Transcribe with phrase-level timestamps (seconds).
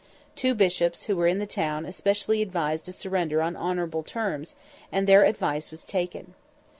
[0.35, 4.55] Two Bishops who were in the town especially advised a surrender on honourable terms,
[4.91, 6.33] and their advice was taken.